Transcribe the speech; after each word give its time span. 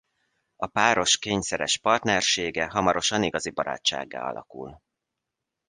A 0.55 0.67
páros 0.67 1.17
kényszeres 1.17 1.77
partnersége 1.77 2.69
hamarosan 2.69 3.23
igazi 3.23 3.49
barátsággá 3.49 4.23
alakul. 4.27 4.81